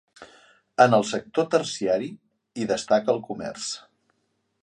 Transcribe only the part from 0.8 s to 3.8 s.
En el sector terciari, hi destaca el comerç.